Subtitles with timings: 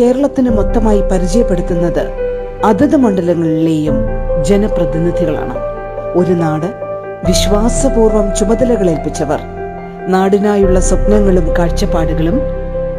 [0.00, 2.08] കേരളത്തിന് മൊത്തമായി പരിചയപ്പെടുത്തുന്നത്
[2.64, 3.94] അതത് മണ്ഡലങ്ങളിലെയും
[4.44, 5.54] ജനപ്രതിനിധികളാണ്.
[6.14, 6.66] ഒരു നാട്
[7.28, 9.40] വിശ്വാസപൂർവം ചുമതലകളേൽപ്പിച്ചവർ.
[10.08, 12.40] നാടിനായുള്ള സ്വപ്നങ്ങളും കാഴ്ചപ്പാടുകളും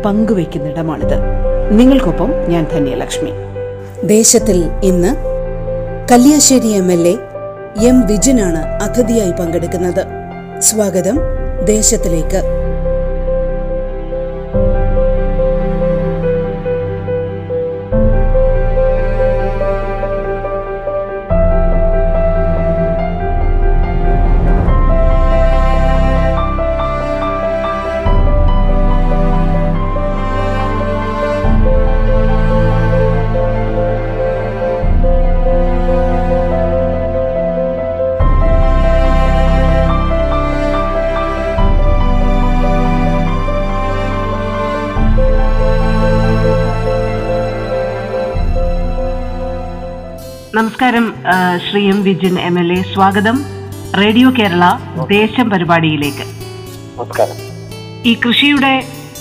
[0.06, 1.16] പങ്കുവയ്ക്കുന്നിടമാണിത്.
[1.72, 3.32] നിങ്ങൾക്കൊപ്പം ഞാൻ ധന്യലക്ഷ്മി.
[4.04, 5.16] ദേശത്തിൽ ഇന്ന്
[6.12, 7.18] Kalliasseri M L A
[7.88, 10.06] M വിജിനാണ് അതിഥിയായി പങ്കെടുക്കുന്നത്.
[10.60, 11.20] സ്വാഗതം
[11.66, 12.57] ദേശത്തിലേക്ക്.
[50.58, 51.14] നമസ്കാരം
[51.66, 52.82] Shri M Vijin M L A.
[52.94, 53.44] സ്വാഗതം.
[53.98, 54.66] റേഡിയോ കേരള
[55.10, 56.24] ദേശം പരിപാടിയിലേക്ക്.
[57.00, 57.36] നമസ്കാരം.
[58.06, 58.72] ഈ കൃഷിയുടെ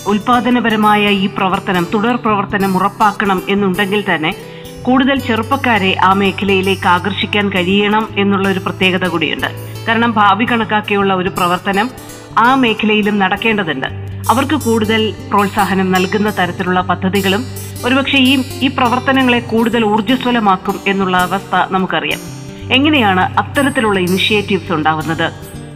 [0.07, 4.35] ഉൽപാദനപരമായ ഈ പ്രവർത്തനം തുടർ പ്രവർത്തനം ഉറപ്പാക്കണം എന്നുണ്ടെങ്കിൽ തന്നെ
[4.83, 9.47] കൂടുതൽ ചെറുപ്പക്കാരെ ആ മേഖലയിലേക്ക് ആകർഷിക്കാൻ കഴിയണം എന്നുള്ള ഒരു പ്രത്യേകത കൂടിയുണ്ട്.
[9.89, 11.91] കാരണം ഭാവി കണക്കാക്കിയുള്ള ഒരു പ്രവർത്തനം
[12.39, 13.87] ആ മേഖലയിലും നടക്കേണ്ടതുണ്ട്.
[14.31, 17.45] അവർക്ക് കൂടുതൽ പ്രോത്സാഹനം നൽകുന്ന തരത്തിലുള്ള പദ്ധതികളും
[17.87, 22.21] ഒരുപക്ഷെ ഈ ഈ പ്രവർത്തനങ്ങളെ കൂടുതൽ ഊർജസ്വലമാക്കും എന്നുള്ള അവസ്ഥ നമുക്കറിയാം.
[22.73, 25.33] എങ്ങനെയാണ് അത്തരത്തിലുള്ള ഇനിഷ്യേറ്റീവ്സ് ഉണ്ടാവുന്നത്?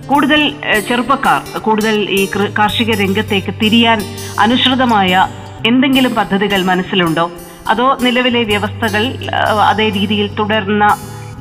[0.06, 0.54] കൂടുതൽ
[0.88, 2.28] ചെറുപ്പക്കാർ കൂടുതൽ ഈ
[2.58, 4.02] കാർഷിക രംഗത്തേക്ക് തിരിയാൻ
[4.40, 5.28] അനുസൃതമായ
[5.66, 7.30] എന്തെങ്കിലും പദ്ധതികൾ മനസ്സിലുണ്ടോ?
[7.68, 9.02] അതോ നിലവിലെ വ്യവസ്ഥകൾ
[9.70, 10.96] അതേ രീതിയിൽ തുടരുന്ന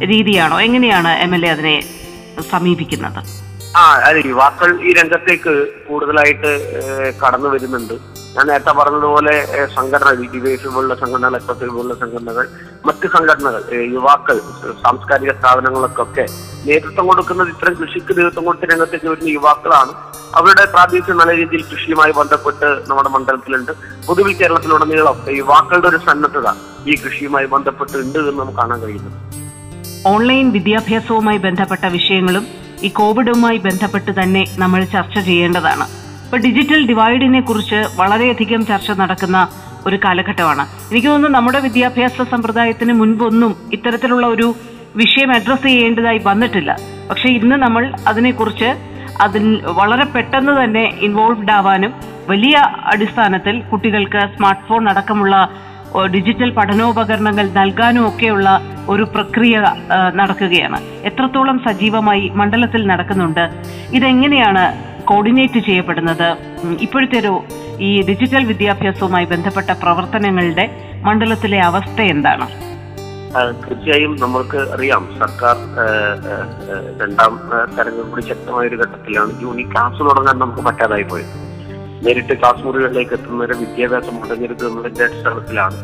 [0.06, 0.62] രീതിയാണോ?
[0.62, 1.84] എങ്ങനെയാണ് എം അതിനെ
[2.52, 3.49] സമീപിക്കുന്നത്?
[3.78, 5.52] ആ അതെ യുവാക്കൾ ഈ രംഗത്തേക്ക്
[5.88, 6.52] കൂടുതലായിട്ട്
[7.22, 7.94] കടന്നു വരുന്നുണ്ട്.
[8.36, 9.34] ഞാൻ നേരത്തെ പറഞ്ഞതുപോലെ
[9.76, 12.46] സംഘടന ഡിവൈസ് പോലുള്ള സംഘടനകൾ എക്സോസി പോലുള്ള സംഘടനകൾ
[12.88, 13.62] മറ്റ് സംഘടനകൾ
[13.96, 14.38] യുവാക്കൾ
[14.84, 16.26] സാംസ്കാരിക സ്ഥാപനങ്ങൾക്കൊക്കെ
[16.68, 19.94] നേതൃത്വം കൊടുക്കുന്നത് ഇത്തരം കൃഷിക്ക് നേതൃത്വം കൊടുത്ത രംഗത്തേക്ക് വരുന്ന യുവാക്കളാണ്.
[20.40, 23.74] അവരുടെ പ്രാതിനിധ്യം നല്ല രീതിയിൽ കൃഷിയുമായി ബന്ധപ്പെട്ട് നമ്മുടെ മണ്ഡലത്തിലുണ്ട്.
[24.08, 26.48] പൊതുവിൽ കേരളത്തിലുടനീളം യുവാക്കളുടെ ഒരു സന്നദ്ധത
[26.88, 29.12] ഈ കൃഷിയുമായി ബന്ധപ്പെട്ട് ഉണ്ട് എന്ന് നമുക്ക് കാണാൻ കഴിയുന്നു.
[30.14, 32.46] ഓൺലൈൻ വിദ്യാഭ്യാസവുമായി ബന്ധപ്പെട്ട വിഷയങ്ങളും
[32.84, 35.86] ഈ കോവിഡുമായി ബന്ധപ്പെട്ട് തന്നെ നമ്മൾ ചർച്ച ചെയ്യേണ്ടതാണ്.
[36.26, 39.48] ഇപ്പൊ ഡിജിറ്റൽ ഡിവൈഡിനെ കുറിച്ച് വളരെയധികം ചർച്ച നടക്കുന്ന
[39.86, 40.64] ഒരു കാലഘട്ടമാണ്.
[40.92, 44.56] എനിക്ക് തോന്നുന്നു നമ്മുടെ വിദ്യാഭ്യാസ സമ്പ്രദായത്തിന് മുൻപൊന്നും ഇത്തരത്തിലുള്ള ഒരു
[44.96, 46.76] വിഷയം അഡ്രസ്സ് ചെയ്യേണ്ടതായി വന്നിട്ടില്ല.
[47.10, 48.70] പക്ഷെ ഇന്ന് നമ്മൾ അതിനെക്കുറിച്ച്
[49.22, 49.46] അതിൽ
[49.80, 51.94] വളരെ പെട്ടെന്ന് തന്നെ ഇൻവോൾവ്ഡ് ആവാനും
[52.30, 52.56] വലിയ
[52.94, 55.36] അടിസ്ഥാനത്തിൽ കുട്ടികൾക്ക് സ്മാർട്ട് ഫോൺ അടക്കമുള്ള
[56.14, 58.50] ഡിജിറ്റൽ പഠനോപകരണങ്ങൾ നൽകാനും ഒക്കെയുള്ള
[58.94, 59.56] ഒരു പ്രക്രിയ
[60.20, 60.80] നടക്കുകയാണ്.
[61.10, 63.44] എത്രത്തോളം സജീവമായി മണ്ഡലത്തിൽ നടക്കുന്നുണ്ട്
[63.98, 64.64] ഇതെങ്ങനെയാണ്
[65.10, 66.30] കോർഡിനേറ്റ് ചെയ്യപ്പെടുന്നത്?
[66.86, 67.34] ഇപ്പോഴത്തെ ഒരു
[67.88, 70.66] ഈ ഡിജിറ്റൽ വിദ്യാഭ്യാസവുമായി ബന്ധപ്പെട്ട പ്രവർത്തനങ്ങളുടെ
[71.08, 72.48] മണ്ഡലത്തിലെ അവസ്ഥ എന്താണ്?
[73.64, 75.58] തീർച്ചയായും നമ്മൾക്ക് അറിയാം സർക്കാർ
[77.02, 77.34] രണ്ടാം
[78.10, 81.49] കൂടി ശക്തമായ ഒരു ഘട്ടത്തിലാണ് ജൂണി ക്ലാസ് തുടങ്ങാൻ നമുക്ക് പറ്റാതായി പോയത്.
[82.04, 82.62] നേരിട്ട് ക്ലാസ്
[83.18, 85.78] എത്തുന്നവരെ വിദ്യാഭ്യാസം മുടങ്ങരുത് എന്നതിന്റെ അടിസ്ഥാനത്തിലാണ്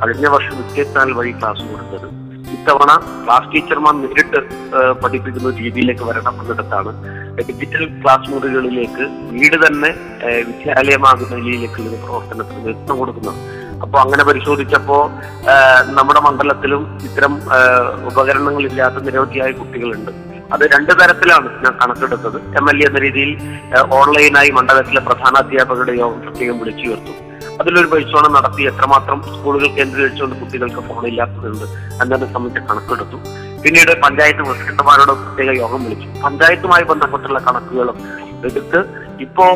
[0.00, 2.08] കഴിഞ്ഞ വർഷം വിദ്യാഭ്യാസ വഴി ക്ലാസ് കൊടുത്തത്.
[2.56, 2.90] ഇത്തവണ
[3.24, 4.40] ക്ലാസ് ടീച്ചർമാർ നേരിട്ട്
[5.02, 6.90] പഠിപ്പിക്കുന്ന രീതിയിലേക്ക് വരണം എന്നിടത്താണ്
[7.48, 9.04] ഡിജിറ്റൽ ക്ലാസ് മുറികളിലേക്ക്
[9.34, 9.90] വീട് തന്നെ
[10.48, 13.38] വിദ്യാലയമാകുന്ന രീതിയിലേക്കുള്ള ഇതിന് പ്രവർത്തനത്തിന് നേതൃത്വം കൊടുക്കുന്നത്.
[13.84, 14.98] അപ്പൊ അങ്ങനെ പരിശോധിച്ചപ്പോ
[15.98, 17.32] നമ്മുടെ മണ്ഡലത്തിലും ഇത്തരം
[18.10, 20.12] ഉപകരണങ്ങളില്ലാത്ത നിരവധിയായ കുട്ടികളുണ്ട്.
[20.54, 22.38] അത് രണ്ട് തരത്തിലാണ് ഞാൻ കണക്കെടുത്തത്.
[22.60, 23.30] എം എൽ എ എന്ന രീതിയിൽ
[23.98, 27.12] ഓൺലൈനായി മണ്ഡലത്തിലെ പ്രധാന അധ്യാപകരുടെ യോഗം പ്രത്യേകം വിളിച്ചു ചേർത്തു.
[27.60, 31.66] അതിലൊരു പരിശോധന നടത്തി എത്രമാത്രം സ്കൂളുകൾ കേന്ദ്രീകരിച്ചുകൊണ്ട് കുട്ടികൾക്ക് ഫോൺ ഫോണില്ലാത്തതുണ്ട്
[32.02, 33.18] എന്നതിനെ സംബന്ധിച്ച് കണക്കെടുത്തു.
[33.64, 36.08] പിന്നീട് പഞ്ചായത്ത് പ്രസിഡന്റുമാരോട് പ്രത്യേക യോഗം വിളിച്ചു.
[36.24, 37.98] പഞ്ചായത്തുമായി ബന്ധപ്പെട്ടുള്ള കണക്കുകളും
[38.48, 38.78] എടുത്ത്
[39.24, 39.46] ഇപ്പോ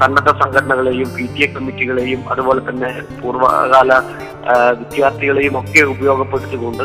[0.00, 2.90] സന്നദ്ധ സംഘടനകളെയും പി ടി എ കമ്മിറ്റികളെയും അതുപോലെ തന്നെ
[3.20, 3.92] പൂർവകാല
[4.80, 6.84] വിദ്യാർത്ഥികളെയും ഒക്കെ ഉപയോഗപ്പെടുത്തിക്കൊണ്ട്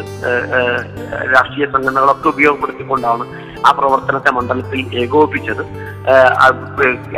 [1.34, 3.26] രാഷ്ട്രീയ സംഘടനകളൊക്കെ ഉപയോഗപ്പെടുത്തിക്കൊണ്ടാണ്
[3.68, 5.64] ആ പ്രവർത്തനത്തെ മണ്ഡലത്തിൽ ഏകോപിപ്പിച്ചത്.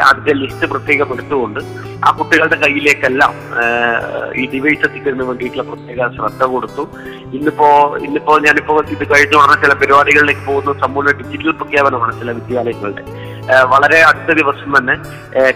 [0.07, 1.59] അതിന്റെ ലിസ്റ്റ് പ്രത്യേകം എടുത്തുകൊണ്ട്
[2.07, 3.33] ആ കുട്ടികളുടെ കയ്യിലേക്കെല്ലാം
[4.41, 6.85] ഈ ഡിവൈസ് എത്തിക്കുന്നതിന് വേണ്ടിയിട്ടുള്ള പ്രത്യേക ശ്രദ്ധ കൊടുത്തു.
[7.37, 7.69] ഇന്നിപ്പോ
[8.07, 13.03] ഇന്നിപ്പോ ഞാനിപ്പോ ഇത് കഴിഞ്ഞ ഉടനെ ചില പരിപാടികളിലേക്ക് പോകുന്ന സമ്പൂർണ ഡിജിറ്റൽ പ്രഖ്യാപനമാണ് ചില വിദ്യാലയങ്ങളുടെ.
[13.73, 14.95] വളരെ അടുത്ത ദിവസം തന്നെ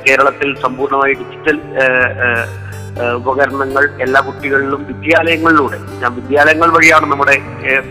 [0.08, 1.58] കേരളത്തിൽ സമ്പൂർണമായി ഡിജിറ്റൽ
[3.18, 7.36] ഉപകരണങ്ങൾ എല്ലാ കുട്ടികളിലും വിദ്യാലയങ്ങളിലൂടെ ഞാൻ വിദ്യാലയങ്ങൾ വഴിയാണ് നമ്മുടെ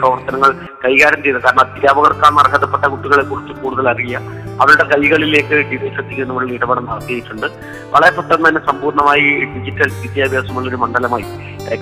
[0.01, 0.51] പ്രവർത്തനങ്ങൾ
[0.85, 1.43] കൈകാര്യം ചെയ്തത്.
[1.43, 4.21] കാരണം അധ്യാപകർക്കാണ് അർഹതപ്പെട്ട കുട്ടികളെ കുറിച്ച് കൂടുതൽ അറിയുക.
[4.63, 7.47] അവരുടെ കൈകളിലേക്ക് ഡിവൈസ് എത്തിക്കുന്നതിനുള്ള ഇടപെടൽ നടത്തിയിട്ടുണ്ട്.
[7.95, 11.27] വളരെ പെട്ടെന്ന് തന്നെ സമ്പൂർണമായി ഡിജിറ്റൽ വിദ്യാഭ്യാസമുള്ള ഒരു മണ്ഡലമായി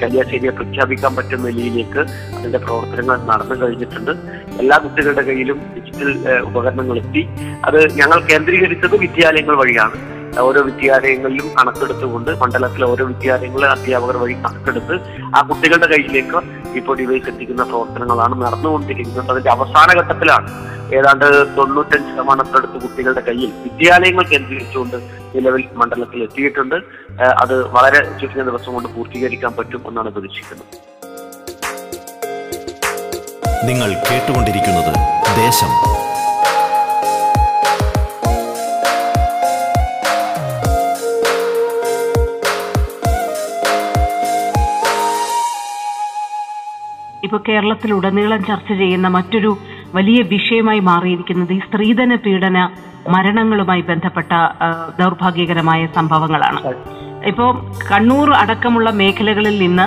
[0.02, 2.00] കല്യാശ്ശേരിയെ പ്രഖ്യാപിക്കാൻ പറ്റുന്ന നിലയിലേക്ക്
[2.38, 4.12] അതിന്റെ പ്രവർത്തനങ്ങൾ നടന്നു കഴിഞ്ഞിട്ടുണ്ട്.
[4.62, 6.10] എല്ലാ കുട്ടികളുടെ കയ്യിലും ഡിജിറ്റൽ
[6.48, 7.22] ഉപകരണങ്ങൾ എത്തി.
[7.68, 9.96] അത് ഞങ്ങൾ കേന്ദ്രീകരിച്ചത് വിദ്യാലയങ്ങൾ വഴിയാണ്.
[10.44, 14.94] ഓരോ വിദ്യാലയങ്ങളിലും കണക്കെടുത്തുകൊണ്ട് മണ്ഡലത്തിലെ ഓരോ വിദ്യാലയങ്ങളിലെ അധ്യാപകർ വഴി കണക്കെടുത്ത്
[15.36, 16.38] ആ കുട്ടികളുടെ കയ്യിലേക്ക്
[16.78, 19.28] ഇപ്പോൾ ഡിവൈസ് എത്തിക്കുന്ന പ്രവർത്തനങ്ങളാണ് നടന്നുകൊണ്ടിരിക്കുന്നത്.
[19.34, 20.48] അതിന്റെ അവസാന ഘട്ടത്തിലാണ്
[20.98, 21.26] ഏതാണ്ട്
[21.58, 24.96] തൊണ്ണൂറ്റഞ്ച് ശതമാനത്തിനടുത്ത് കുട്ടികളുടെ കയ്യിൽ വിദ്യാലയങ്ങൾ കേന്ദ്രീകരിച്ചുകൊണ്ട്
[25.34, 26.78] നിലവിൽ മണ്ഡലത്തിൽ എത്തിയിട്ടുണ്ട്.
[27.42, 30.66] അത് വളരെ ചുരുങ്ങിയ ദിവസം കൊണ്ട് പൂർത്തീകരിക്കാൻ പറ്റും എന്നാണ് പ്രതീക്ഷിക്കുന്നത്.
[33.70, 34.92] നിങ്ങൾ കേട്ടുകൊണ്ടിരിക്കുന്നത്
[35.44, 35.72] ദേശം
[47.28, 49.50] ഇപ്പോൾ കേരളത്തിലുടനീളം ചർച്ച ചെയ്യുന്ന മറ്റൊരു
[49.96, 52.58] വലിയ വിഷയമായി മാറിയിരിക്കുന്നത് ഈ സ്ത്രീധന പീഡന
[53.14, 54.32] മരണങ്ങളുമായി ബന്ധപ്പെട്ട
[55.00, 56.60] ദൗർഭാഗ്യകരമായ സംഭവങ്ങളാണ്.
[57.30, 57.50] ഇപ്പോൾ
[57.90, 59.86] കണ്ണൂർ അടക്കമുള്ള മേഖലകളിൽ നിന്ന്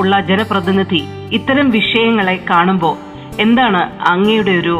[0.00, 1.02] ഉള്ള ജനപ്രതിനിധി
[1.38, 2.96] ഇത്തരം വിഷയങ്ങളെ കാണുമ്പോൾ
[3.44, 4.74] എന്താണ് അങ്ങയുടെ ഒരു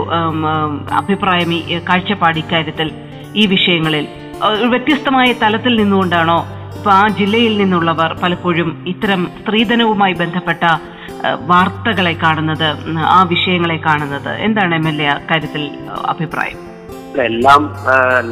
[1.00, 2.90] അഭിപ്രായം ഈ കാഴ്ചപ്പാട് ഇക്കാര്യത്തിൽ
[3.40, 4.06] ഈ വിഷയങ്ങളിൽ?
[4.72, 6.40] വ്യത്യസ്തമായ തലത്തിൽ നിന്നുകൊണ്ടാണോ
[6.76, 10.64] ഇപ്പൊ ആ ജില്ലയിൽ നിന്നുള്ളവർ പലപ്പോഴും ഇത്തരം സ്ത്രീധനവുമായി ബന്ധപ്പെട്ട
[11.50, 12.68] വാർത്തകളെ കാണുന്നത്
[13.16, 14.30] ആ വിഷയങ്ങളെ കാണുന്നത്.
[14.46, 15.62] എന്താണ് എം എൽ എ കാര്യത്തിൽ
[16.12, 16.58] അഭിപ്രായം?
[17.26, 17.62] എല്ലാം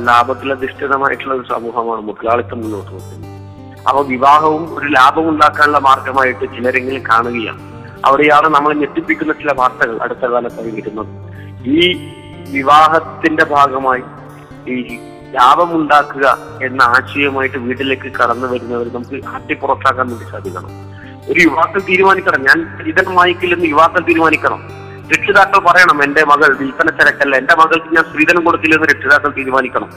[0.09, 3.27] ലാഭത്തിലധിഷ്ഠിതമായിട്ടുള്ള ഒരു സമൂഹമാണ് മുതലാളിത്തം മുന്നോട്ട് പോകുന്നത്
[3.89, 7.61] അപ്പൊ വിവാഹവും ഒരു ലാഭം ഉണ്ടാക്കാനുള്ള മാർഗമായിട്ട് ചിലരെങ്കിലും കാണുകയാണ്.
[8.07, 11.13] അവിടെയാണ് നമ്മൾ ഞെട്ടിപ്പിക്കുന്ന ചില വാർത്തകൾ അടുത്ത കാലത്തായി വരുന്നത്
[11.77, 11.81] ഈ
[12.57, 14.05] വിവാഹത്തിന്റെ ഭാഗമായി
[14.75, 14.77] ഈ
[15.35, 20.71] ലാഭമുണ്ടാക്കുക എന്ന ആശയവുമായിട്ട് വീട്ടിലേക്ക് കടന്നു വരുന്നവർ നമുക്ക് അട്ടിപ്പുറത്താക്കാൻ വേണ്ടി സാധിക്കണം.
[21.29, 22.43] ഒരു യുവാക്കൾ തീരുമാനിക്കണം.
[22.43, 24.71] ഞാൻ സ്ത്രീധനം വാങ്ങിക്കില്ലെന്ന് യുവാക്കൾ തീരുമാനിക്കണം.
[25.13, 29.91] രക്ഷിതാക്കൾ പറയണം എന്റെ മകൾ വിൽപ്പന ചരക്കല്ല എന്റെ മകൾക്ക് ഞാൻ സ്ത്രീധനം കൊടുക്കില്ലെന്ന് രക്ഷിതാക്കൾ തീരുമാനിക്കണം.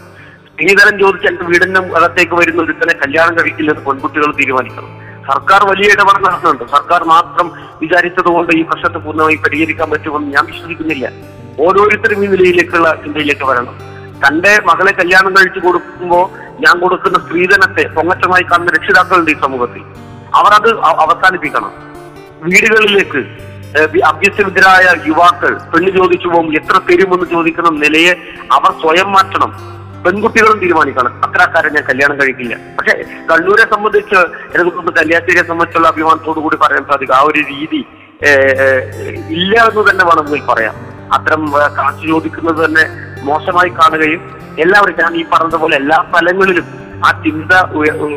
[0.47, 4.99] സ്ത്രീധനം ചോദിച്ച് എന്റെ വീടിന്റെ അകത്തേക്ക് വരുന്ന ഒരുത്തനെ കല്യാണം കഴിക്കില്ലെന്ന് പെൺകുട്ടികൾ തീരുമാനിക്കണം.
[5.31, 6.63] സർക്കാർ വലിയ ഇടപെടൽ നടത്തുന്നുണ്ട്.
[6.71, 7.51] സർക്കാർ മാത്രം
[7.81, 11.11] വിചാരിച്ചത് കൊണ്ട് ഈ പ്രശ്നത്തെ പൂർണമായി പരിഹരിക്കാൻ പറ്റുമെന്ന് ഞാൻ വിശ്വസിക്കുന്നില്ല.
[11.59, 13.92] ഓരോരുത്തരും ഈ നിലയിലേക്കുള്ള ചിന്തയിലേക്ക് വരണം.
[14.27, 16.29] തന്റെ മകളെ കല്യാണം കഴിച്ചു കൊടുക്കുമ്പോൾ
[16.59, 19.81] ഞാൻ കൊടുക്കുന്ന സ്ത്രീധനത്തെ പൊങ്ങച്ചമായി കാണുന്ന രക്ഷിതാക്കളുണ്ട് ഈ സമൂഹത്തിൽ.
[20.35, 21.71] അവർ അത് അ- അവസാനിപ്പിക്കണം.
[22.43, 23.43] വീടുകളിലേക്ക്
[24.05, 28.13] അഭ്യസ്തവിദ്യരായ യുവാക്കൾ പെണ്ണ് ചോദിച്ചു പോകും എത്ര തരുമെന്ന് ചോദിക്കുന്ന നിലയെ
[28.51, 29.73] അവർ സ്വയം മാറ്റണം.
[30.03, 31.25] പെൺകുട്ടികളും തീരുമാനിക്കണം.
[31.25, 32.55] അത്രക്കാരെ ഞാൻ കല്യാണം കഴിക്കില്ല.
[32.55, 37.15] പക്ഷെ കണ്ണൂരെ സംബന്ധിച്ച് എനിക്ക് തോന്നുന്നു കല്യാശ്ശേരിയെ സംബന്ധിച്ചുള്ള അഭിമാനത്തോടു കൂടി പറയാൻ സാധിക്കും.
[37.15, 37.85] ആ ഒരു രീതി
[39.29, 40.92] ഇല്ല എന്ന് തന്നെ വേണമെങ്കിൽ പറയാം.
[41.11, 42.85] അത്തരം കാശ് ചോദിക്കുന്നത് തന്നെ
[43.23, 44.21] മോശമായി കാണുകയും
[44.59, 46.65] എല്ലാവരും ഞാൻ ഈ പറഞ്ഞതുപോലെ എല്ലാ തലങ്ങളിലും
[47.05, 47.51] ആ ചിന്ത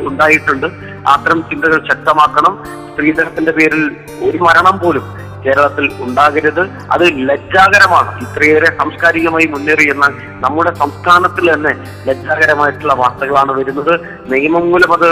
[0.08, 0.66] ഉണ്ടായിട്ടുണ്ട്.
[1.08, 2.64] അത്തരം ചിന്തകൾ ശക്തമാക്കണം.
[2.92, 5.02] സ്ത്രീധനത്തിന്റെ പേരിൽ ഒരു മരണം പോലും
[5.46, 6.60] കേരളത്തിൽ ഉണ്ടാകരുത്.
[6.92, 8.20] അത് ലജ്ജാകരമാണ്.
[8.20, 11.72] ഇത്രയേറെ സാംസ്കാരികമായി മുന്നേറി എന്നാൽ നമ്മുടെ സംസ്ഥാനത്തിൽ തന്നെ
[12.06, 14.00] ലജ്ജാകരമായിട്ടുള്ള വാർത്തകളാണ് വരുന്നത്.
[14.32, 15.08] നിയമം മൂലം അത്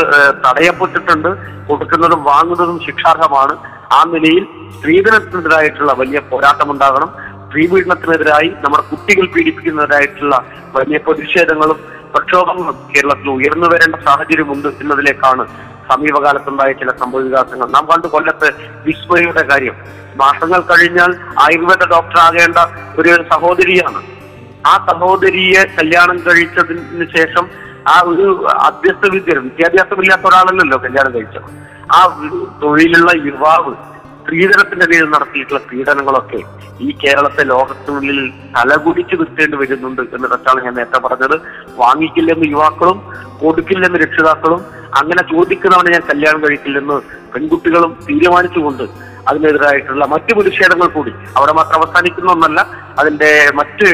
[0.46, 1.28] തടയപ്പെട്ടിട്ടുണ്ട്.
[1.68, 3.56] കൊടുക്കുന്നതും വാങ്ങുന്നതും ശിക്ഷാർഹമാണ്.
[3.92, 4.46] ആ നിലയിൽ
[4.78, 7.23] സ്ത്രീധനത്തിനെതിരായിട്ടുള്ള വലിയ പോരാട്ടം ഉണ്ടാകണം
[7.54, 10.34] സ്ത്രീപീഡനത്തിനെതിരായി നമ്മുടെ കുട്ടികൾ പീഡിപ്പിക്കുന്നതിനായിട്ടുള്ള
[10.76, 11.78] വലിയ പ്രതിഷേധങ്ങളും
[12.14, 15.44] പ്രക്ഷോഭങ്ങളും കേരളത്തിൽ ഉയർന്നു വരേണ്ട സാഹചര്യമുണ്ട് എന്നതിലേക്കാണ്
[15.90, 17.66] സമീപകാലത്തുണ്ടായ ചില സംഭവ വികാസങ്ങൾ.
[17.66, 18.48] നാം കണ്ടു കൊല്ലത്ത്
[18.86, 19.76] വിസ്മയുടെ കാര്യം.
[20.16, 21.10] മാസങ്ങൾ കഴിഞ്ഞാൽ
[21.44, 22.58] ആയുർവേദ ഡോക്ടർ ആകേണ്ട
[22.98, 24.02] ഒരു സഹോദരിയാണ്.
[24.66, 27.46] ആ സഹോദരിയെ കല്യാണം കഴിച്ചതിന് ശേഷം
[27.88, 28.28] ആ ഒരു
[28.68, 31.50] അഭ്യസ്ത വിദ്യ വിദ്യാഭ്യാസമില്ലാത്ത ഒരാളല്ലല്ലോ കല്യാണം കഴിച്ചത്.
[31.96, 32.00] ആ
[32.62, 33.74] തൊഴിലുള്ള യുവാവ്
[34.34, 36.38] സ്ത്രീധനത്തിന്റെ പേരിൽ നടത്തിയിട്ടുള്ള പീഡനങ്ങളൊക്കെ
[36.80, 38.18] ഈ കേരളത്തെ ലോകത്തിനുള്ളിൽ
[38.56, 41.36] തലകുടിച്ചു നിർത്തേണ്ടി വരുന്നുണ്ട് എന്ന് എന്നിടത്താണ് ഞാൻ നേരത്തെ പറഞ്ഞത്.
[41.82, 42.98] വാങ്ങിക്കില്ലെന്ന് യുവാക്കളും
[43.42, 44.60] കൊടുക്കില്ലെന്ന് രക്ഷിതാക്കളും
[45.00, 46.96] അങ്ങനെ ചോദിക്കുന്നവനെ ഞാൻ കല്യാണം കഴിക്കില്ലെന്ന്
[47.34, 48.84] പെൺകുട്ടികളും തീരുമാനിച്ചുകൊണ്ട്
[49.28, 52.60] അതിനെതിരായിട്ടുള്ള മറ്റു പ്രതിഷേധങ്ങൾ കൂടി അവിടെ മാത്രം അവസാനിക്കുന്ന ഒന്നല്ല
[53.02, 53.88] അതിന്റെ മറ്റ്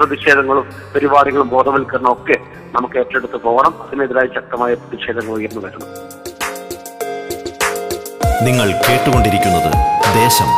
[0.00, 2.38] പ്രതിഷേധങ്ങളും പരിപാടികളും ബോധവൽക്കരണവും ഒക്കെ
[2.76, 3.74] നമുക്ക് ഏറ്റെടുത്ത് പോകണം.
[3.86, 5.88] അതിനെതിരായി ശക്തമായ പ്രതിഷേധങ്ങൾ ഉയർന്നു വരണം.
[8.42, 9.72] നിങ്ങൾ കേട്ടുകൊണ്ടിരിക്കുന്നത്
[10.14, 10.50] ദേശം.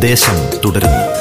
[0.00, 1.11] ദേശം തുടരുന്നു.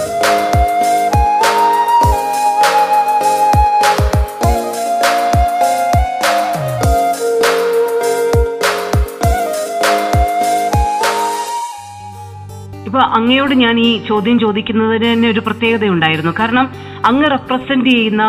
[13.21, 16.31] അങ്ങയോട് ഞാൻ ഈ ചോദ്യം ചോദിക്കുന്നതിന് തന്നെ ഒരു പ്രത്യേകത ഉണ്ടായിരുന്നു.
[16.39, 16.65] കാരണം
[17.09, 18.23] അങ്ങ് റെപ്രസെന്റ് ചെയ്യുന്ന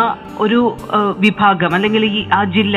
[0.45, 0.61] ഒരു
[1.27, 2.77] വിഭാഗം അല്ലെങ്കിൽ ഈ ആ ജില്ല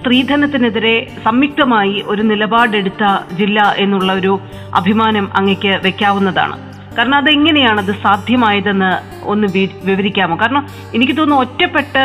[0.00, 3.04] സ്ത്രീധനത്തിനെതിരെ സംയുക്തമായി ഒരു നിലപാടെടുത്ത
[3.38, 4.32] ജില്ല എന്നുള്ള ഒരു
[4.80, 6.56] അഭിമാനം അങ്ങക്ക് വെക്കാവുന്നതാണ്.
[6.96, 8.90] കാരണം അതെങ്ങനെയാണ് അത് സാധ്യമായതെന്ന്
[9.32, 9.46] ഒന്ന്
[9.88, 10.34] വിവരിക്കാമോ?
[10.42, 10.62] കാരണം
[10.96, 12.04] എനിക്ക് തോന്നുന്നു ഒറ്റപ്പെട്ട്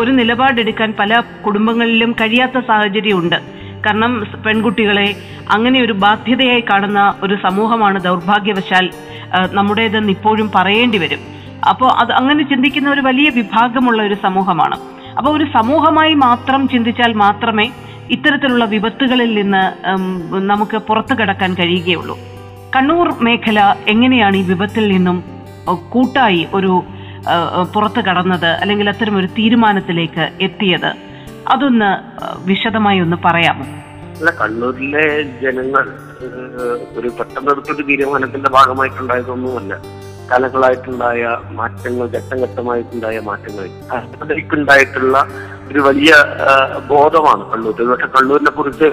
[0.00, 3.38] ഒരു നിലപാടെടുക്കാൻ പല കുടുംബങ്ങളിലും കഴിയാത്ത സാഹചര്യമുണ്ട്.
[3.84, 4.12] കാരണം
[4.44, 5.08] പെൺകുട്ടികളെ
[5.54, 8.86] അങ്ങനെ ഒരു ബാധ്യതയായി കാണുന്ന ഒരു സമൂഹമാണ് ദൗർഭാഗ്യവശാൽ
[9.58, 11.22] നമ്മുടേതെന്ന് ഇപ്പോഴും പറയേണ്ടി വരും.
[11.70, 14.76] അപ്പോൾ അത് അങ്ങനെ ചിന്തിക്കുന്ന ഒരു വലിയ വിഭാഗമുള്ള ഒരു സമൂഹമാണ്.
[15.18, 17.66] അപ്പോൾ ഒരു സമൂഹമായി മാത്രം ചിന്തിച്ചാൽ മാത്രമേ
[18.14, 19.62] ഇത്തരത്തിലുള്ള വിപത്തുകളിൽ നിന്ന്
[20.50, 22.16] നമുക്ക് പുറത്തു കടക്കാൻ കഴിയുകയുള്ളൂ.
[22.74, 23.60] കണ്ണൂർ മേഖല
[23.92, 25.16] എങ്ങനെയാണ് ഈ വിപത്തിൽ നിന്നും
[25.94, 26.72] കൂട്ടായി ഒരു
[27.74, 30.90] പുറത്തു കടന്നത് അല്ലെങ്കിൽ അത്തരം ഒരു തീരുമാനത്തിലേക്ക് എത്തിയത്?
[31.52, 31.90] അതൊന്ന്
[32.50, 33.66] വിശദമായി ഒന്ന് പറയാമോ?
[34.18, 35.04] അല്ല കണ്ണൂരിലെ
[35.42, 35.84] ജനങ്ങൾ
[36.98, 39.74] ഒരു പെട്ടെന്നെടുത്തൊരു തീരുമാനത്തിന്റെ ഭാഗമായിട്ടുണ്ടായതൊന്നുമല്ല.
[40.30, 41.22] കാലങ്ങളായിട്ടുണ്ടായ
[41.58, 43.66] മാറ്റങ്ങൾ ഘട്ടം ഘട്ടമായിട്ടുണ്ടായ മാറ്റങ്ങൾ.
[44.22, 45.16] അതിലേക്കുണ്ടായിട്ടുള്ള
[45.70, 46.12] ഒരു വലിയ
[46.90, 48.88] ബോധമാണ് കണ്ണൂർ പക്ഷെ കണ്ണൂരിനെ കുറിച്ച്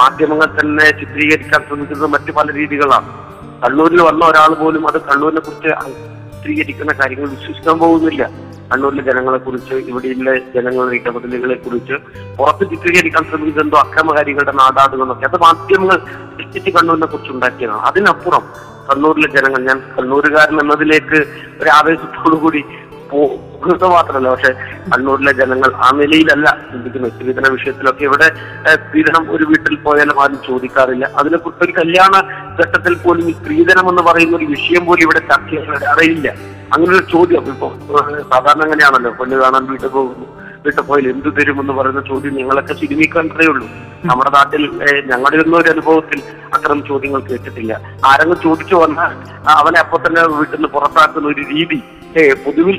[0.00, 3.08] മാധ്യമങ്ങൾ തന്നെ ചിത്രീകരിക്കാൻ ശ്രമിക്കുന്നത് മറ്റു പല രീതികളാണ്.
[3.64, 5.70] കണ്ണൂരിൽ വന്ന ഒരാൾ പോലും അത് കണ്ണൂരിനെ കുറിച്ച്
[6.34, 8.24] ചിത്രീകരിക്കുന്ന കാര്യങ്ങൾ വിശ്വസിക്കാൻ പോകുന്നില്ല.
[8.72, 11.96] കണ്ണൂരിലെ ജനങ്ങളെ കുറിച്ച് ഇവിടെയുള്ള ജനങ്ങളുടെ ഇടപെടലുകളെ കുറിച്ച്
[12.38, 15.98] പുറത്ത് ചിത്രീകരിക്കാൻ ശ്രമിക്കുന്നത് എന്തോ അക്രമകാരികളുടെ നാടാടുകളൊക്കെ അത് മാധ്യമങ്ങൾ
[16.36, 17.80] സൃഷ്ടിച്ച് കണ്ണൂരിനെ കുറിച്ച് ഉണ്ടാക്കിയതാണ്.
[17.80, 18.44] അതിനപ്പുറം
[18.90, 21.18] കണ്ണൂരിലെ ജനങ്ങൾ ഞാൻ കണ്ണൂരുകാരൻ എന്നതിലേക്ക്
[21.62, 22.64] ഒരു ആവേശത്തോടു കൂടി
[23.10, 24.52] പോകുന്നത് മാത്രമല്ല പക്ഷെ
[24.90, 27.12] കണ്ണൂരിലെ ജനങ്ങൾ ആ നിലയിലല്ല ചിന്തിക്കുന്നത്.
[27.16, 28.28] സ്ത്രീധന വിഷയത്തിലൊക്കെ ഇവിടെ
[28.84, 31.04] സ്ത്രീധനം ഒരു വീട്ടിൽ പോയാലും ആരും ചോദിക്കാറില്ല.
[31.20, 32.14] അതിനെക്കുറിച്ച് ഒരു കല്യാണ
[32.60, 36.28] ഘട്ടത്തിൽ പോലും ഈ സ്ത്രീധനം എന്ന് പറയുന്ന ഒരു വിഷയം പോലും ഇവിടെ ചർച്ച ചെയ്യാൻ അറിയില്ല.
[36.74, 37.68] അങ്ങനെ ഒരു ചോദ്യം ഇപ്പൊ
[38.32, 39.12] സാധാരണ അങ്ങനെയാണല്ലോ.
[39.20, 40.26] പെണ്ണ് കാണാൻ വീട്ടിൽ പോകുന്നു.
[40.64, 43.66] വീട്ടിൽ പോയാൽ എന്ത് തരുമെന്ന് പറയുന്ന ചോദ്യം നിങ്ങളൊക്കെ ചുരുങ്ങിക്കണ്ടേ ഉള്ളൂ.
[44.08, 44.62] നമ്മുടെ നാട്ടിൽ
[45.10, 46.18] ഞങ്ങളുടെ ഒന്നും ഒരു അനുഭവത്തിൽ
[46.56, 47.72] അത്തരം ചോദ്യങ്ങൾ കേട്ടിട്ടില്ല.
[48.08, 49.14] ആരെങ്കിലും ചോദിച്ചു വന്നാൽ
[49.60, 51.78] അവനെ അപ്പൊ തന്നെ വീട്ടിൽ നിന്ന് പുറത്താക്കുന്ന ഒരു രീതി
[52.44, 52.76] പൊതുവിൽ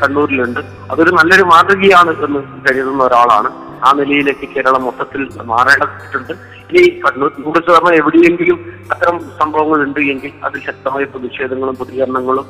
[0.00, 0.60] കണ്ണൂരിലുണ്ട്.
[0.92, 3.50] അതൊരു നല്ലൊരു മാതൃകയാണ് എന്ന് കരുതുന്ന ഒരാളാണ്.
[3.86, 6.34] ആ നിലയിലേക്ക് കേരളം മൊത്തത്തിൽ മാറേണ്ടതുണ്ട്.
[6.70, 8.58] ഇനി കണ്ണൂർ കൂടുതൽ എവിടെയെങ്കിലും
[8.92, 12.46] അത്തരം സംഭവങ്ങൾ ഉണ്ട് എങ്കിൽ അതിൽ ശക്തമായ പ്രതിഷേധങ്ങളും പ്രതികരണങ്ങളും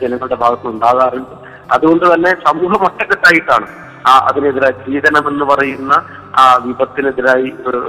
[0.00, 1.36] ജനങ്ങളുടെ ഭാഗത്ത് ഉണ്ടാകാറുണ്ട്
[1.76, 3.68] അതുകൊണ്ട് തന്നെ സമൂഹം ഒറ്റക്കെട്ടായിട്ടാണ്
[4.06, 5.92] ആ അതിനെതിരായി പീഡനം എന്ന് പറയുന്ന
[6.36, 7.80] ആ വിപത്തിനെതിരായി ഒരു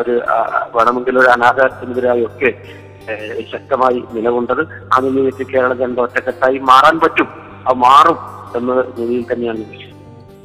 [0.00, 0.14] ഒരു
[1.08, 2.52] ഒരു അനാചാരത്തിനെതിരായി ഒക്കെ
[3.52, 4.62] ശക്തമായി നിലകൊണ്ടത്.
[4.94, 7.28] ആ നിലയിലേക്ക് കേരള ജനത ഒറ്റക്കെട്ടായി മാറാൻ പറ്റും.
[7.68, 8.18] അത് മാറും
[8.56, 9.64] എന്ന നിലയിൽ തന്നെയാണ്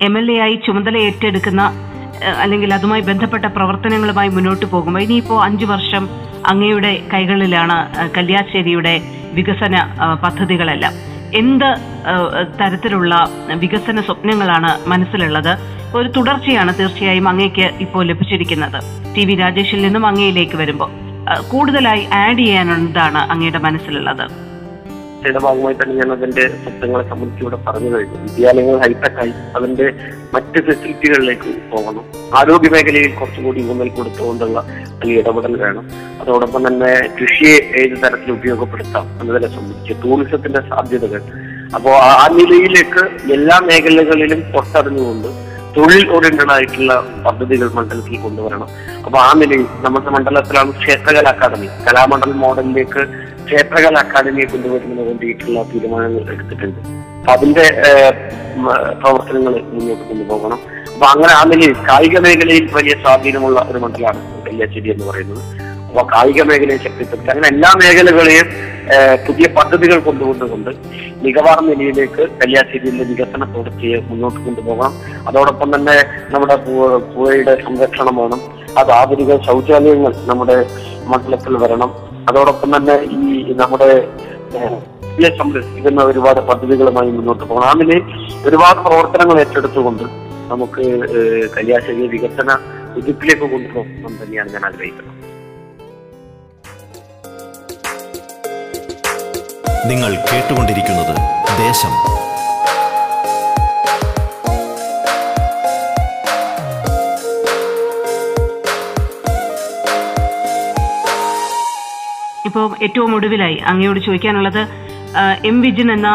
[0.01, 1.61] എം എൽ എ ആയി ചുമതല ഏറ്റെടുക്കുന്ന
[2.37, 6.09] അല്ലെങ്കിൽ അതുമായി ബന്ധപ്പെട്ട പ്രവർത്തനങ്ങളുമായി മുന്നോട്ട് പോകുമ്പോൾ ഇനിയിപ്പോ അഞ്ചു വർഷം
[6.45, 7.77] അങ്ങയുടെ കൈകളിലാണ്
[8.17, 9.01] കല്യാശ്ശേരിയുടെ
[9.33, 9.75] വികസന
[10.23, 11.12] പദ്ധതികളെല്ലാം.
[11.39, 11.69] എന്ത്
[12.59, 13.13] തരത്തിലുള്ള
[13.63, 15.53] വികസന സ്വപ്നങ്ങളാണ് മനസ്സിലുള്ളത്?
[15.97, 18.79] ഒരു തുടർച്ചയാണ് തീർച്ചയായും അങ്ങേക്ക് ഇപ്പോൾ ലഭിച്ചിരിക്കുന്നത്.
[19.15, 20.91] ടി വി രാജേഷിൽ നിന്നും അങ്ങയിലേക്ക് വരുമ്പോൾ
[21.51, 24.25] കൂടുതലായി ആഡ് ചെയ്യാനെന്താണ് അങ്ങയുടെ മനസ്സിലുള്ളത്.
[25.23, 28.17] ചർച്ചയുടെ ഭാഗമായി തന്നെ ഞാൻ അതിന്റെ സ്വത്തങ്ങളെ സംബന്ധിച്ച് ഇവിടെ പറഞ്ഞു കഴിഞ്ഞു.
[28.23, 29.85] വിദ്യാലയങ്ങൾ ഹൈടെക് ആയി അതിന്റെ
[30.33, 32.03] മറ്റ് ഫെസിലിറ്റികളിലേക്ക് പോകണം.
[32.39, 34.57] ആരോഗ്യ മേഖലയിൽ കുറച്ചുകൂടി ഊന്നൽ കൊടുത്തുകൊണ്ടുള്ള
[34.99, 35.85] അല്ലെങ്കിൽ ഇടപെടൽ വേണം.
[36.21, 41.23] അതോടൊപ്പം തന്നെ കൃഷിയെ ഏത് തരത്തിൽ ഉപയോഗപ്പെടുത്താം എന്നതിനെ സംബന്ധിച്ച് ടൂറിസത്തിന്റെ സാധ്യതകൾ.
[41.75, 43.03] അപ്പോ ആ നിലയിലേക്ക്
[43.37, 45.29] എല്ലാ മേഖലകളിലും പുറത്തറിഞ്ഞുകൊണ്ട്
[45.75, 46.93] തൊഴിൽ ഓറിയന്റഡ് ആയിട്ടുള്ള
[47.25, 48.67] പദ്ധതികൾ മണ്ഡലത്തിൽ കൊണ്ടുവരണം.
[49.05, 53.03] അപ്പൊ ആ നിലയിൽ നമ്മുടെ മണ്ഡലത്തിലാണ് ക്ഷേത്രകല അക്കാദമി കലാമണ്ഡൽ മോഡലിലേക്ക്
[53.47, 56.79] ക്ഷേത്രകല അക്കാദമിയെ കൊണ്ടുവരുന്നതിന് വേണ്ടിയിട്ടുള്ള തീരുമാനങ്ങൾ എടുത്തിട്ടുണ്ട്.
[57.19, 57.65] അപ്പൊ അതിന്റെ
[59.01, 60.59] പ്രവർത്തനങ്ങൾ മുന്നോട്ട് കൊണ്ടുപോകണം.
[60.93, 65.43] അപ്പൊ അങ്ങനെ ആ നിലയിൽ കായിക മേഖലയിൽ വലിയ സ്വാധീനമുള്ള ഒരു മണ്ഡലമാണ് കല്യാശ്ശേരി എന്ന് പറയുന്നത്.
[65.87, 68.47] അപ്പൊ കായിക മേഖലയെ ശക്തിപ്പെടുത്തി അങ്ങനെ എല്ലാ മേഖലകളെയും
[69.25, 70.71] പുതിയ പദ്ധതികൾ കൊണ്ടുവന്നുകൊണ്ട്
[71.25, 74.93] മികവാർന്ന നിലയിലേക്ക് കല്യാശ്ശേരിയിലെ വികസന പ്രവൃത്തിയെ മുന്നോട്ട് കൊണ്ടുപോകണം.
[75.27, 75.95] അതോടൊപ്പം തന്നെ
[76.33, 76.55] നമ്മുടെ
[77.13, 78.41] പുഴയുടെ സംരക്ഷണം വേണം.
[78.79, 80.57] അത് ആധുനിക ശൗചാലയങ്ങൾ നമ്മുടെ
[81.11, 81.89] മണ്ഡലത്തിൽ വരണം.
[82.29, 83.89] അതോടൊപ്പം തന്നെ ഈ നമ്മുടെ
[85.39, 87.67] സംരക്ഷിക്കുന്ന ഒരുപാട് പദ്ധതികളുമായി മുന്നോട്ട് പോകണം.
[87.73, 87.97] അങ്ങനെ
[88.47, 90.05] ഒരുപാട് പ്രവർത്തനങ്ങൾ ഏറ്റെടുത്തുകൊണ്ട്
[90.51, 90.83] നമുക്ക്
[91.55, 92.57] കല്യാശ്ശേരി വികസന
[92.95, 95.19] വിധിപ്പിലേക്ക് കൊണ്ടുപോകണം തന്നെയാണ് ഞാൻ ആഗ്രഹിക്കുന്നത്.
[99.91, 101.15] നിങ്ങൾ കേട്ടുകൊണ്ടിരിക്കുന്നത്
[101.63, 101.93] ദേശം
[112.53, 114.59] ഇപ്പോൾ ഏറ്റവും ഒടുവിലായി അങ്ങയോട് ചോദിക്കാനുള്ളത്
[115.49, 116.09] എം വിജിൻ എന്ന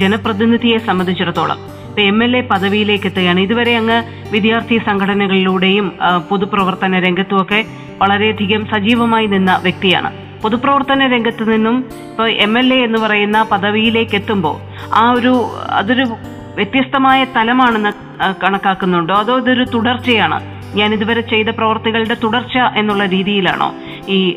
[0.00, 1.58] ജനപ്രതിനിധിയെ സംബന്ധിച്ചിടത്തോളം.
[1.88, 3.40] ഇപ്പൊ എം എൽ എ പദവിയിലേക്ക് എത്തുകയാണ്.
[3.46, 3.96] ഇതുവരെ അങ്ങ്
[4.34, 5.88] വിദ്യാർത്ഥി സംഘടനകളിലൂടെയും
[6.28, 7.60] പൊതുപ്രവർത്തന രംഗത്തുമൊക്കെ
[8.02, 10.12] വളരെയധികം സജീവമായി നിന്ന വ്യക്തിയാണ്.
[10.44, 11.76] പൊതുപ്രവർത്തന രംഗത്ത് നിന്നും
[12.10, 14.56] ഇപ്പോൾ എം എൽ എ എന്ന് പറയുന്ന പദവിയിലേക്ക് എത്തുമ്പോൾ
[15.02, 15.34] ആ ഒരു
[15.80, 16.06] അതൊരു
[16.60, 17.92] വ്യത്യസ്തമായ തലമാണെന്ന്
[18.42, 19.14] കണക്കാക്കുന്നുണ്ടോ?
[19.22, 20.40] അതോ ഇതൊരു തുടർച്ചയാണ്?
[20.78, 23.68] ഞാൻ ഇതുവരെ ചെയ്ത പ്രവർത്തികളുടെ തുടർച്ച എന്നുള്ള രീതിയിലാണോ?
[24.08, 24.36] ഈ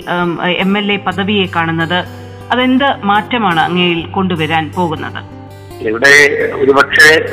[0.58, 2.06] എം എൽ എ പദവിയെ കാണുന്നത്
[2.52, 5.38] അതെന്ത് മാറ്റമാണ് അങ്ങയിൽ കൊണ്ടുവരാൻ പോകുന്നത്?
[5.88, 7.26] ഇവിടെ ഒരുപക്ഷെ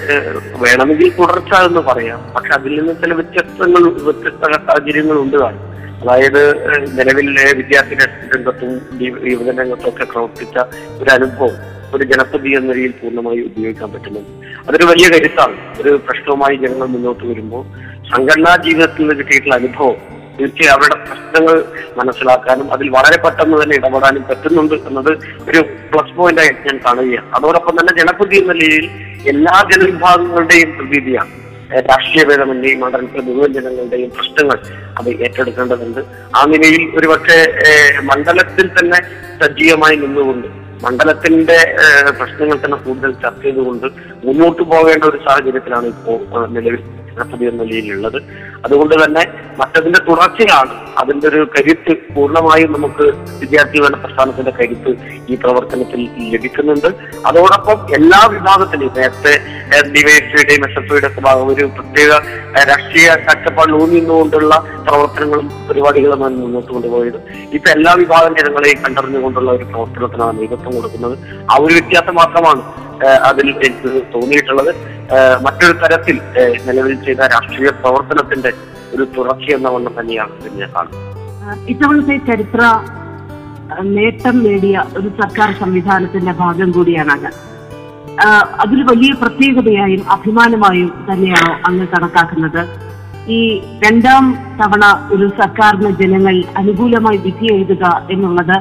[0.56, 2.32] വേണമെങ്കിൽ തുടർച്ച എന്ന് പറയാം.
[2.36, 5.74] പക്ഷെ അതിൽ നിന്ന് ചില വ്യത്യസ്തങ്ങൾ വ്യത്യസ്ത സാഹചര്യങ്ങൾ ഉണ്ട് കാണും.
[6.04, 10.58] അതായത് നിലവിലെ വിദ്യാർത്ഥി രംഗത്തും യുവ- യുവജന രംഗത്തും ഒക്കെ പ്രവർത്തിച്ച
[10.90, 14.22] ഒരു അനുഭവം ഒരു ജനപ്രതി എന്ന രീതിയിൽ പൂർണമായി ഉപയോഗിക്കാൻ പറ്റുന്നത്.
[14.68, 15.82] അതൊരു വലിയ കരുത്താണ്.
[15.82, 17.66] ഒരു പ്രശ്നവുമായി ജനങ്ങൾ മുന്നോട്ട് വരുമ്പോൾ
[18.16, 21.56] സംഘടനാ ജീവിതത്തിൽ നിന്ന് കിട്ടിയിട്ടുള്ള അനുഭവം തീർച്ചയായും അവരുടെ പ്രശ്നങ്ങൾ
[21.98, 25.12] മനസ്സിലാക്കാനും അതിൽ വളരെ പെട്ടെന്ന് തന്നെ ഇടപെടാനും പറ്റുന്നുണ്ട് എന്നത്
[25.48, 25.60] ഒരു
[25.92, 27.28] പ്ലസ് പോയിന്റായി ഞാൻ കാണുകയാണ്.
[27.36, 28.86] അതോടൊപ്പം തന്നെ ജനപ്രതി എന്ന നിലയിൽ
[29.32, 31.32] എല്ലാ ജനവിഭാഗങ്ങളുടെയും പ്രതീതിയാണ്.
[31.90, 34.58] രാഷ്ട്രീയ ഭേദമന്യേ മണ്ഡലത്തിലെ മുഴുവൻ ജനങ്ങളുടെയും പ്രശ്നങ്ങൾ
[34.98, 36.00] അത് ഏറ്റെടുക്കേണ്ടതുണ്ട്.
[36.38, 37.38] ആ നിലയിൽ ഒരുപക്ഷെ
[38.10, 38.98] മണ്ഡലത്തിൽ തന്നെ
[39.40, 40.48] സജീവമായി നിന്നുകൊണ്ട്
[40.84, 41.56] മണ്ഡലത്തിന്റെ
[42.18, 43.86] പ്രശ്നങ്ങൾ തന്നെ കൂടുതൽ ചർച്ച ചെയ്തുകൊണ്ട്
[44.26, 46.18] മുന്നോട്ട് പോകേണ്ട ഒരു സാഹചര്യത്തിലാണ് ഇപ്പോൾ
[46.56, 46.82] നിലവിൽ
[47.14, 48.18] ജനപ്രതി എന്ന നിലയിലുള്ളത്.
[48.64, 49.22] അതുകൊണ്ട് തന്നെ
[49.60, 53.06] മറ്റതിന്റെ തുടർച്ചയാണ് അതിന്റെ ഒരു കരുത്ത് പൂർണമായും നമുക്ക്
[53.40, 54.90] വിദ്യാർത്ഥി ഭരണ പ്രസ്ഥാനത്തിന്റെ കരുത്ത്
[55.32, 56.00] ഈ പ്രവർത്തനത്തിൽ
[56.34, 56.88] ലഭിക്കുന്നുണ്ട്.
[57.30, 59.34] അതോടൊപ്പം എല്ലാ വിഭാഗത്തിലും നേരത്തെ
[59.94, 62.12] ഡിവൈഎഫ്ഐയുടെയും എസ് എഫ് ഐയുടെ ഭാഗം ഒരു പ്രത്യേക
[62.70, 63.74] രാഷ്ട്രീയ കാഴ്ചപ്പാടിൽ
[64.86, 67.18] പ്രവർത്തനങ്ങളും പരിപാടികളുമാണ് മുന്നോട്ട് കൊണ്ടുപോയത്.
[67.56, 71.16] ഇപ്പൊ എല്ലാ വിഭാഗം ജനങ്ങളെയും കണ്ടറിഞ്ഞുകൊണ്ടുള്ള ഒരു പ്രവർത്തനത്തിനാണ് നേതൃത്വം കൊടുക്കുന്നത്.
[71.50, 72.62] ആ ഒരു വ്യത്യാസം മാത്രമാണ്
[73.28, 74.70] അതിൽ എനിക്ക് തോന്നിയിട്ടുള്ളത്.
[75.44, 76.16] മറ്റൊരു തരത്തിൽ
[76.66, 78.50] നിലവിൽ ചെയ്ത രാഷ്ട്രീയ പ്രവർത്തനത്തിന്റെ
[78.94, 81.12] ഒരു തുടർച്ച എന്ന വണ്ണം തന്നെയാണ് ഇത് ഞാൻ കാണുന്നത്
[81.72, 82.60] ഇത്തവണത്തെ ചരിത്ര
[83.96, 87.32] നേട്ടം നേടിയ ഒരു സർക്കാർ സംവിധാനത്തിന്റെ ഭാഗം കൂടിയാണ് അങ്ങ്
[88.64, 92.62] അതിൽ വലിയ പ്രത്യേകതയായും അഭിമാനമായും തന്നെയാണോ അങ്ങ് കണക്കാക്കുന്നത്?
[93.36, 93.38] ഈ
[93.84, 94.24] രണ്ടാം
[94.60, 94.84] തവണ
[95.14, 97.84] ഒരു സർക്കാരിന് ജനങ്ങൾ അനുകൂലമായി വിധി എഴുതുക
[98.14, 98.56] എന്നുള്ളത്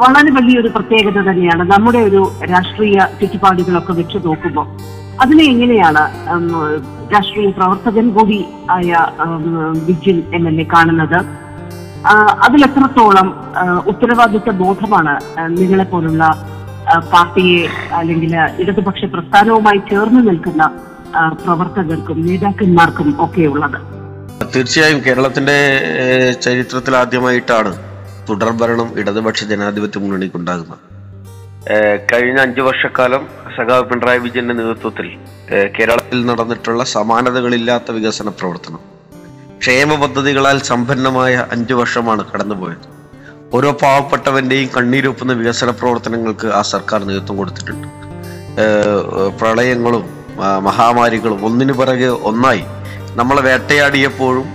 [0.00, 1.62] വളരെ വലിയൊരു പ്രത്യേകത തന്നെയാണ്.
[1.72, 2.20] നമ്മുടെ ഒരു
[2.52, 4.66] രാഷ്ട്രീയ ചുറ്റുപാടുകളൊക്കെ വെച്ച് നോക്കുമ്പോൾ.
[5.22, 6.02] അതിനെ എങ്ങനെയാണ്
[7.14, 8.38] രാഷ്ട്രീയ പ്രവർത്തകൻ കൂടി
[8.76, 8.90] ആയ
[9.88, 11.18] വിജിൽ എം എൽ എ കാണുന്നത്?
[12.46, 13.28] അതിലെത്രത്തോളം
[13.92, 15.14] ഉത്തരവാദിത്വ ബോധമാണ്
[15.58, 16.24] നിങ്ങളെ പോലുള്ള
[17.14, 17.58] പാർട്ടിയെ
[17.98, 20.62] അല്ലെങ്കിൽ ഇടതുപക്ഷ പ്രസ്ഥാനവുമായി ചേർന്ന് നിൽക്കുന്ന
[21.44, 23.78] പ്രവർത്തകർക്കും നേതാക്കന്മാർക്കും ഒക്കെ ഉള്ളത്
[24.54, 25.58] തീർച്ചയായും കേരളത്തിന്റെ
[26.46, 27.72] ചരിത്രത്തിൽ ആദ്യമായിട്ടാണ്
[28.28, 30.82] തുടർഭരണം ഇടതുപക്ഷ ജനാധിപത്യ മുന്നണിക്കുണ്ടാകുന്നത്.
[32.12, 35.18] കഴിഞ്ഞ അഞ്ചു വർഷക്കാലം സഖാവ് പിണറായി വിജയന്റെ നേതൃത്വത്തിൽ
[35.78, 38.78] കേരളത്തിൽ നടന്നിട്ടുള്ള സമാനതകളില്ലാത്ത വികസന പ്രവർത്തനം.
[39.58, 42.86] ക്ഷേമ പദ്ധതികളാൽ സമ്പന്നമായ അഞ്ചു വർഷമാണ് കടന്നുപോയത്.
[43.54, 47.88] ഓരോ പാവപ്പെട്ടവന്റെയും കണ്ണീരൊപ്പുന്ന വികസന പ്രവർത്തനങ്ങൾക്ക് ആ സർക്കാർ നേതൃത്വം കൊടുത്തിട്ടുണ്ട്.
[49.40, 50.04] പ്രളയങ്ങളും
[50.62, 52.64] മഹാമാരികളും ഒന്നിനു പിറകെ ഒന്നായി
[53.10, 54.48] നമ്മളെ വേട്ടയാടിയപ്പോഴും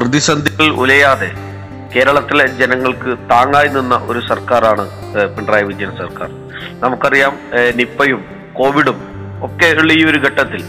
[0.00, 1.49] പ്രതിസന്ധികൾ ഉലയാതെ
[1.94, 4.84] കേരളത്തിലെ ജനങ്ങൾക്ക് താങ്ങായി നിന്ന ഒരു സർക്കാരാണ്
[5.36, 6.30] പിണറായി വിജയൻ സർക്കാർ.
[6.82, 7.34] നമുക്കറിയാം
[7.76, 8.20] നിപ്പയും
[8.58, 8.98] കോവിഡും
[9.46, 10.62] ഒക്കെ ഉള്ള ഈ ഒരു ഘട്ടത്തിൽ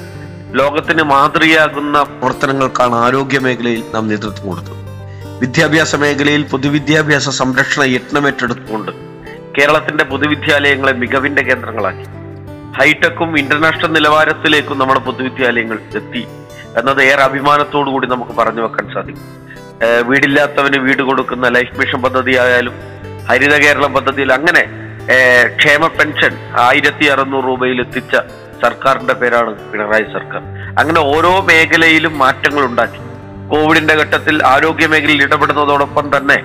[0.59, 4.79] ലോകത്തിന് മാതൃകയാകുന്ന പ്രവർത്തനങ്ങൾക്കാണ് ആരോഗ്യ മേഖലയിൽ നാം നേതൃത്വം കൊടുത്തത്.
[5.41, 8.91] വിദ്യാഭ്യാസ മേഖലയിൽ പൊതുവിദ്യാഭ്യാസ സംരക്ഷണ യത്നം ഏറ്റെടുത്തുകൊണ്ട്
[9.57, 12.05] കേരളത്തിന്റെ പൊതുവിദ്യാലയങ്ങളെ മികവിന്റെ കേന്ദ്രങ്ങളാക്കി.
[12.79, 16.23] ഹൈടെക്കും ഇന്റർനാഷണൽ നിലവാരത്തിലേക്കും നമ്മുടെ പൊതുവിദ്യാലയങ്ങൾ എത്തി.
[16.79, 19.25] എന്നത് ഏറെ അഭിമാനത്തോടു കൂടി നമുക്ക് പറഞ്ഞു വെക്കാൻ സാധിക്കും.
[20.07, 22.75] വീടില്ലാത്തവന് വീട് കൊടുക്കുന്ന ലൈഫ് മിഷൻ പദ്ധതി ആയാലും
[23.29, 24.63] ഹരിത കേരളം പദ്ധതിയിൽ അങ്ങനെ
[25.59, 26.33] ക്ഷേമ പെൻഷൻ
[26.65, 28.15] ആയിരത്തി അറുന്നൂറ് രൂപയിൽ എത്തിച്ച
[28.63, 30.41] സർക്കാരിന്റെ പേരാണ് പിണറായി സർക്കാർ.
[30.79, 33.01] അങ്ങനെ ഓരോ മേഖലയിലും മാറ്റങ്ങൾ ഉണ്ടാക്കി.
[33.51, 36.37] കോവിഡിന്റെ ഘട്ടത്തിൽ ആരോഗ്യ മേഖലയിൽ ഇടപെടുന്നതോടൊപ്പം തന്നെ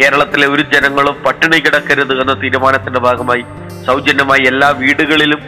[0.00, 3.44] കേരളത്തിലെ ഒരു ജനങ്ങളും പട്ടിണി കിടക്കരുത് എന്ന തീരുമാനത്തിന്റെ ഭാഗമായി
[3.86, 5.40] സൗജന്യമായി എല്ലാ വീടുകളിലും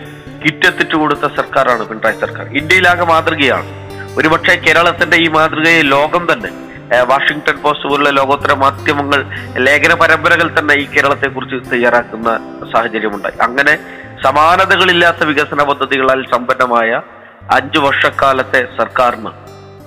[0.43, 2.47] കിറ്റ് എത്തിച്ചു കൊടുത്ത സർക്കാരാണ് പിണറായി സർക്കാർ.
[2.61, 3.69] ഇന്ത്യയിലാകെ മാതൃകയാണ്.
[4.19, 6.51] ഒരുപക്ഷെ കേരളത്തിന്റെ ഈ മാതൃകയെ ലോകം തന്നെ
[6.95, 9.21] ഏഹ് വാഷിംഗ്ടൺ പോസ്റ്റ് പോലുള്ള ലോകോത്തര മാധ്യമങ്ങൾ
[9.67, 12.31] ലേഖന പരമ്പരകൾ തന്നെ ഈ കേരളത്തെ കുറിച്ച് തയ്യാറാക്കുന്ന
[12.73, 13.37] സാഹചര്യമുണ്ടായി.
[13.43, 13.75] അങ്ങനെ
[14.25, 17.01] സമാനതകളില്ലാത്ത വികസന പദ്ധതികളാൽ സമ്പന്നമായ
[17.51, 19.31] അഞ്ചു വർഷക്കാലത്തെ സർക്കാരിന്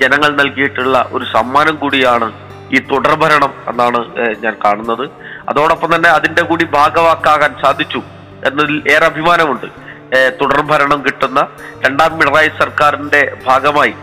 [0.01, 2.27] ജനങ്ങൾ നൽകിയിട്ടുള്ള ഒരു സമ്മാനം കൂടിയാണ്
[2.75, 3.99] ഈ തുടർഭരണം എന്നാണ്
[4.43, 5.09] ഞാൻ കാണുന്നത്.
[5.49, 8.01] അതോടൊപ്പം തന്നെ അതിന്റെ കൂടി ഭാഗവാക്കാകാൻ സാധിച്ചു
[8.47, 9.67] എന്നതിൽ ഏറെ അഭിമാനമുണ്ട്.
[10.41, 11.39] തുടർഭരണം കിട്ടുന്ന
[11.85, 13.93] രണ്ടാം പിണറായി സർക്കാരിന്റെ ഭാഗമായി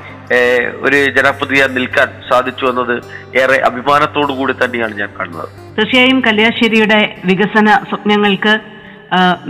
[0.86, 2.94] ഒരു ജനപ്രതിയെ നിൽക്കാൻ സാധിച്ചു എന്നത്
[3.40, 5.48] ഏറെ അഭിമാനത്തോടു കൂടി തന്നെയാണ് ഞാൻ കാണുന്നത്.
[5.78, 8.54] തീർച്ചയായും കല്യാശ്ശേരിയുടെ വികസന സ്വപ്നങ്ങൾക്ക്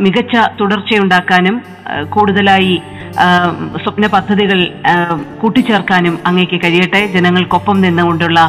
[0.05, 1.57] മികച്ച തുടർച്ചയുണ്ടാക്കാനും
[2.14, 2.77] കൂടുതലായി
[3.83, 4.61] സ്വപ്ന പദ്ധതികൾ
[5.43, 7.07] കൂട്ടിച്ചേർക്കാനും അങ്ങേക്ക് കഴിയട്ടെ.
[7.07, 8.40] ജനങ്ങൾക്കൊപ്പം നിന്നുകൊണ്ടുള്ള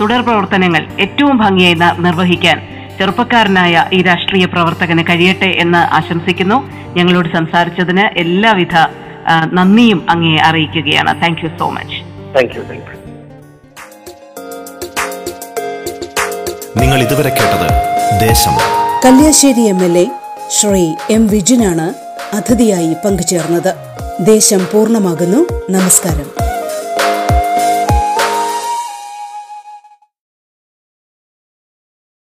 [0.00, 2.58] തുടർ പ്രവർത്തനങ്ങൾ ഏറ്റവും ഭംഗിയായി നിർവഹിക്കാൻ
[2.98, 6.58] ചെറുപ്പക്കാരനായ ഈ രാഷ്ട്രീയ പ്രവർത്തകന് കഴിയട്ടെ എന്ന് ആശംസിക്കുന്നു.
[6.96, 8.76] ഞങ്ങളോട് സംസാരിച്ചതിന് എല്ലാവിധ
[9.30, 11.22] നന്ദിയും അങ്ങേ അറിയിക്കുകയാണ്.
[11.22, 12.00] Thank you so much
[12.34, 13.00] thank you thank you
[16.80, 17.68] നിങ്ങൾ ഇതുവരെ കേട്ടത്
[18.20, 18.52] Desham.
[19.04, 20.06] Kalliasseri M L A
[20.60, 21.94] Shri M വിജിനാണ്
[22.36, 23.74] അതിഥിയായി പങ്കുചേർന്നത്.
[24.20, 25.46] ദേശം പൂർണമാകുന്നു.
[25.70, 26.39] നമസ്കാരം.